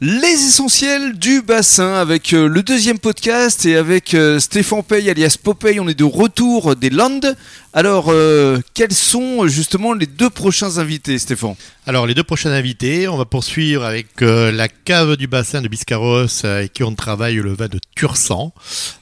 [0.00, 5.36] Les essentiels du bassin avec euh, le deuxième podcast et avec euh, Stéphane Pey alias
[5.42, 5.80] Popeye.
[5.80, 7.34] On est de retour des Landes.
[7.72, 11.56] Alors, euh, quels sont justement les deux prochains invités, Stéphane?
[11.84, 15.68] Alors, les deux prochains invités, on va poursuivre avec euh, la cave du bassin de
[15.68, 18.52] Biscarros euh, avec qui on travaille le vin de Tursan,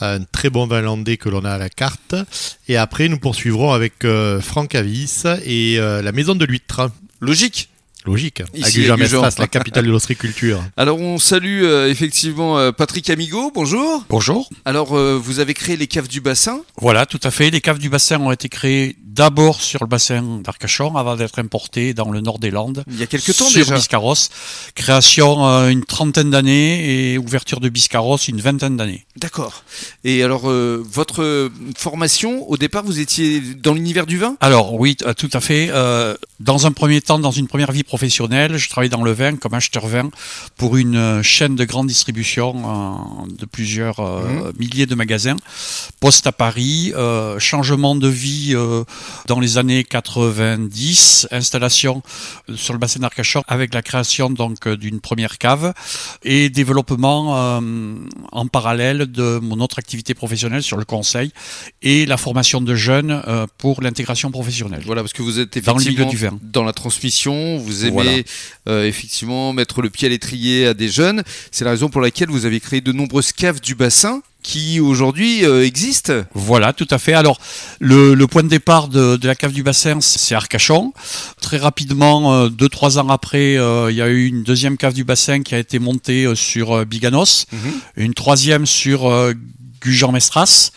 [0.00, 2.14] un très bon vin landais que l'on a à la carte.
[2.66, 4.06] Et après, nous poursuivrons avec
[4.40, 6.90] Franck Avis et la maison de l'huître.
[7.20, 7.68] Logique
[8.08, 8.42] Logique.
[8.54, 9.22] Ici, à Gujan.
[9.38, 10.64] la capitale de l'ostréiculture.
[10.78, 13.52] Alors, on salue euh, effectivement euh, Patrick Amigo.
[13.54, 14.02] Bonjour.
[14.08, 14.48] Bonjour.
[14.64, 16.62] Alors, euh, vous avez créé les caves du bassin.
[16.80, 17.50] Voilà, tout à fait.
[17.50, 21.92] Les caves du bassin ont été créées d'abord sur le bassin d'Arcachon avant d'être importées
[21.92, 22.84] dans le nord des Landes.
[22.88, 23.74] Il y a quelques temps sur déjà.
[23.74, 24.14] Biscarros.
[24.76, 29.04] Création euh, une trentaine d'années et ouverture de Biscarros une vingtaine d'années.
[29.16, 29.64] D'accord.
[30.04, 34.36] Et alors, euh, votre formation, au départ, vous étiez dans l'univers du vin?
[34.40, 35.68] Alors oui, tout à fait.
[35.70, 39.34] Euh, dans un premier temps, dans une première vie professionnelle, je travaillais dans le vin
[39.34, 40.10] comme acheteur vin
[40.56, 42.54] pour une chaîne de grande distribution
[43.28, 45.36] de plusieurs euh, milliers de magasins.
[45.98, 46.92] Poste à Paris,
[47.38, 48.54] changement de vie
[49.26, 52.02] dans les années 90, installation
[52.54, 55.72] sur le bassin d'Arcachon avec la création donc d'une première cave
[56.22, 57.94] et développement euh,
[58.32, 61.32] en parallèle de mon autre activité professionnelle sur le conseil
[61.82, 64.82] et la formation de jeunes euh, pour l'intégration professionnelle.
[64.84, 66.38] Voilà, parce que vous êtes Dans le effectivement milieu du vin.
[66.42, 68.10] dans la transmission, vous aimez Voilà.
[68.68, 71.22] euh, effectivement mettre le pied à l'étrier à des jeunes.
[71.50, 75.44] C'est la raison pour laquelle vous avez créé de nombreuses caves du bassin qui aujourd'hui
[75.44, 76.12] euh, existent.
[76.34, 77.12] Voilà, tout à fait.
[77.12, 77.38] Alors,
[77.80, 80.92] le, le point de départ de, de la cave du bassin, c'est Arcachon.
[81.40, 84.94] Très rapidement, euh, deux, trois ans après, euh, il y a eu une deuxième cave
[84.94, 87.46] du bassin qui a été montée euh, sur Biganos,
[87.96, 89.34] une troisième sur euh,
[89.80, 90.70] Gujan-Mestras.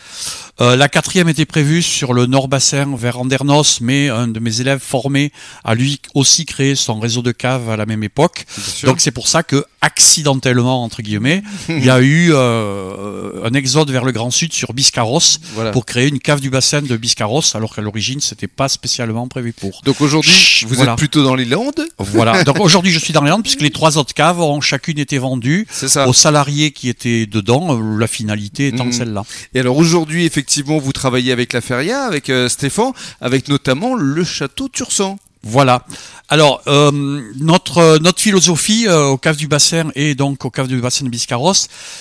[0.60, 4.60] Euh, la quatrième était prévue sur le nord bassin vers Andernos, mais un de mes
[4.60, 5.32] élèves formé
[5.64, 8.44] a lui aussi créé son réseau de caves à la même époque.
[8.84, 13.90] Donc c'est pour ça que accidentellement entre guillemets, il y a eu euh, un exode
[13.90, 15.20] vers le Grand Sud sur Biscarros
[15.54, 15.70] Voilà.
[15.70, 19.52] pour créer une cave du bassin de Biscarros, alors qu'à l'origine c'était pas spécialement prévu
[19.54, 19.80] pour.
[19.84, 20.92] Donc aujourd'hui, vous voilà.
[20.92, 22.44] êtes plutôt dans les Landes, Voilà.
[22.44, 25.16] Donc aujourd'hui je suis dans les Landes puisque les trois autres caves ont chacune été
[25.18, 25.66] vendues
[26.06, 29.24] aux salariés qui étaient dedans, euh, la finalité étant Celle-là.
[29.54, 34.24] Et alors aujourd'hui, effectivement, vous travaillez avec la Feria, avec euh, Stéphane, avec notamment le
[34.24, 35.18] château Tursan.
[35.44, 35.84] Voilà.
[36.28, 40.80] Alors, euh, notre, notre philosophie euh, au cave du bassin et donc au cave du
[40.80, 41.52] bassin de Biscarros,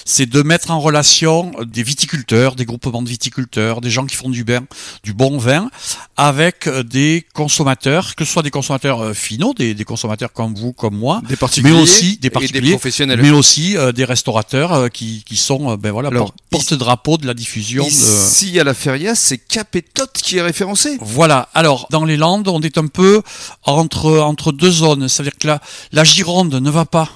[0.06, 4.30] c'est de mettre en relation des viticulteurs, des groupements de viticulteurs, des gens qui font
[4.30, 4.62] du vin,
[5.04, 5.70] du bon vin,
[6.16, 10.72] avec des consommateurs, que ce soit des consommateurs euh, finaux, des, des consommateurs comme vous,
[10.72, 13.22] comme moi, Des particuliers, mais aussi des particuliers, des professionnels.
[13.22, 16.10] mais aussi euh, des restaurateurs euh, qui, qui sont ben voilà,
[16.50, 17.90] porte-drapeau de la diffusion de...
[17.90, 20.98] Ici à la Feria, c'est Capétot qui est référencé.
[21.02, 21.50] Voilà.
[21.54, 23.22] Alors, dans les Landes, on est un peu
[23.64, 25.08] entre, entre deux zones.
[25.08, 25.62] C'est-à-dire que la,
[25.92, 27.10] la Gironde ne va pas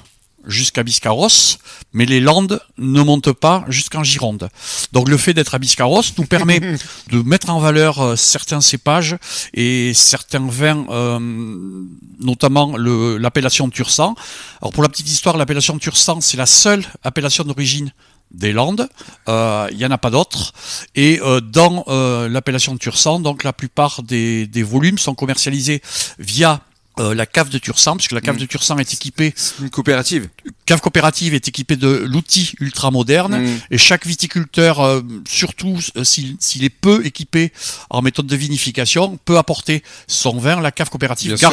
[0.46, 1.58] jusqu'à Biscarros,
[1.92, 4.48] mais les Landes ne montent pas jusqu'en Gironde.
[4.92, 6.60] Donc le fait d'être à Biscarros nous permet
[7.10, 9.16] de mettre en valeur euh, certains cépages
[9.54, 11.18] et certains vins, euh,
[12.20, 14.14] notamment l'appellation Tursan.
[14.62, 17.92] Alors pour la petite histoire, l'appellation Tursan, c'est la seule appellation d'origine
[18.30, 18.88] des Landes,
[19.28, 20.52] Euh, il n'y en a pas d'autres.
[20.94, 25.82] Et euh, dans euh, l'appellation Tursan, donc la plupart des, des volumes sont commercialisés
[26.18, 26.60] via
[26.98, 28.38] euh, la cave de Tursan, puisque la cave Mm.
[28.40, 30.28] de Tursan est équipée, C'est une coopérative.
[30.64, 33.42] cave coopérative est équipée de l'outil ultra moderne.
[33.42, 33.58] Mm.
[33.70, 37.52] Et chaque viticulteur, euh, surtout euh, s'il est peu équipé
[37.90, 41.50] en méthode de vinification, peut apporter son vin, la cave coopérative, Bien sûr.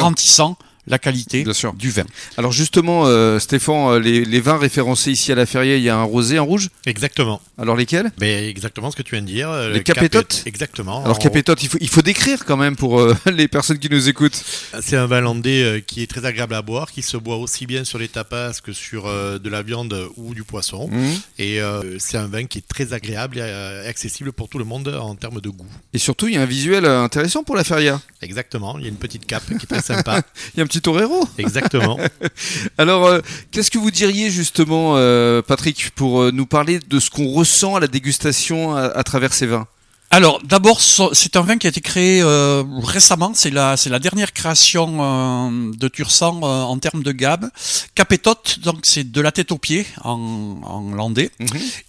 [0.86, 1.72] La qualité Bien sûr.
[1.74, 2.04] du vin.
[2.36, 5.88] Alors justement, euh, Stéphane, euh, les, les vins référencés ici à la Feria, il y
[5.88, 6.68] a un rosé, un rouge?
[6.86, 7.40] Exactement.
[7.58, 8.10] Alors lesquels?
[8.20, 9.48] Mais exactement ce que tu viens de dire.
[9.50, 11.04] euh, Les le capétotes capé- Exactement.
[11.04, 13.88] Alors En- Capétot, il faut, il faut décrire quand même pour euh, les personnes qui
[13.88, 14.42] nous écoutent.
[14.80, 17.66] C'est un vin landais euh, qui est très agréable à boire, qui se boit aussi
[17.66, 20.88] bien sur les tapas que sur euh, de la viande ou du poisson.
[20.90, 21.14] Mhm.
[21.38, 24.64] Et euh, c'est un vin qui est très agréable et euh, accessible pour tout le
[24.64, 25.66] monde en termes de goût.
[25.92, 28.00] Et surtout, il y a un visuel intéressant pour la Feria.
[28.20, 28.76] Exactement.
[28.78, 30.22] Il y a une petite cape qui est très sympa.
[30.54, 31.26] Il y a un petit torero.
[31.38, 31.98] Exactement.
[32.78, 33.20] Alors, euh,
[33.50, 37.76] qu'est-ce que vous diriez justement, euh, Patrick, pour euh, nous parler de ce qu'on ressent
[37.76, 39.66] à la dégustation à, à travers ces vins?
[40.10, 43.32] Alors, d'abord, c'est un vin qui a été créé euh, récemment.
[43.34, 47.50] C'est la, c'est la dernière création euh, de Tursan euh, en termes de gamme.
[47.96, 51.32] Capétot, donc c'est de la tête aux pieds en, en landais.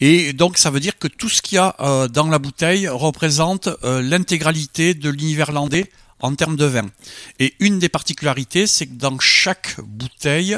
[0.01, 2.87] Et donc, ça veut dire que tout ce qu'il y a euh, dans la bouteille
[2.87, 5.91] représente euh, l'intégralité de l'univers landais
[6.25, 6.89] en termes de vin.
[7.39, 10.57] Et une des particularités, c'est que dans chaque bouteille,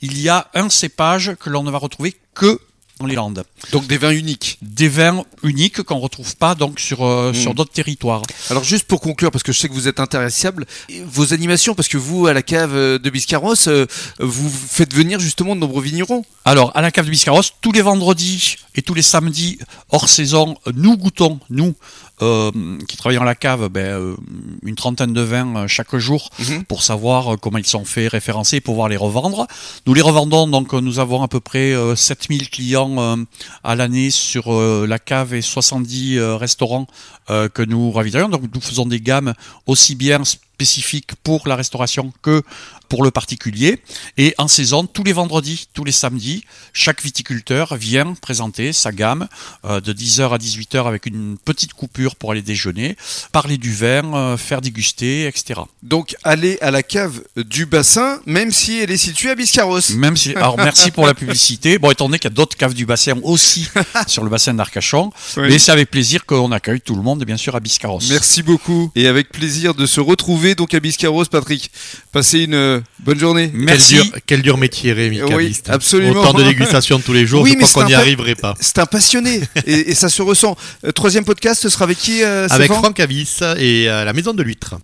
[0.00, 2.60] il y a un cépage que l'on ne va retrouver que
[3.00, 3.44] dans les Landes.
[3.72, 4.58] Donc des vins uniques.
[4.62, 7.34] Des vins uniques qu'on retrouve pas donc sur euh, Mm.
[7.34, 8.22] sur d'autres territoires.
[8.50, 10.66] Alors juste pour conclure, parce que je sais que vous êtes intéressable,
[11.06, 13.86] vos animations, parce que vous, à la cave euh, de Biscarros, euh,
[14.20, 16.24] vous faites venir justement de nombreux vignerons.
[16.44, 19.58] Alors, à la cave de Biscarros, tous les vendredis et tous les samedis
[19.90, 21.74] hors saison, nous goûtons, nous,
[22.22, 22.50] euh,
[22.88, 24.14] qui travaillons à la cave, ben,
[24.62, 26.64] une trentaine de vins chaque jour Mhm.
[26.64, 29.46] pour savoir comment ils sont faits, référencés, pour pouvoir les revendre.
[29.86, 33.16] Nous les revendons, donc nous avons à peu près euh, 7000 clients euh,
[33.62, 36.86] à l'année sur euh, la cave et 70 euh, restaurants
[37.26, 38.28] que nous ravitaillons.
[38.28, 39.32] Donc nous faisons des gammes
[39.66, 40.20] aussi bien
[40.54, 42.42] spécifiques pour la restauration que
[42.88, 43.80] pour le particulier.
[44.18, 49.26] Et en saison, tous les vendredis, tous les samedis, chaque viticulteur vient présenter sa gamme
[49.64, 52.96] euh, de 10h à 18h avec une petite coupure pour aller déjeuner,
[53.32, 55.62] parler du vin, euh, faire déguster, etc.
[55.82, 59.80] Donc allez à la cave du bassin, même si elle est située à Biscarros.
[59.96, 61.78] Même si, alors merci pour la publicité.
[61.78, 63.66] Bon, étant donné qu'il y a d'autres caves du bassin aussi
[64.06, 65.48] sur le bassin d'Arcachon, Oui.
[65.48, 68.00] mais c'est avec plaisir qu'on accueille tout le monde, bien sûr, à Biscarros.
[68.10, 71.70] Merci beaucoup et avec plaisir de se retrouver donc à Biscarros, Patrick.
[72.12, 73.50] Passez une euh, bonne journée.
[73.54, 73.94] Merci.
[73.94, 76.20] Quel dur, quel dur métier, Rémi, Oui, absolument.
[76.20, 78.54] Autant de dégustation tous les jours, Oui, je mais crois qu'on c'est n'y arriverait pas.
[78.60, 80.56] C'est un passionné et, et ça se ressent.
[80.84, 84.34] Euh, troisième podcast, ce sera avec qui euh, Avec Franck Avis et euh, la maison
[84.34, 84.74] de l'huître.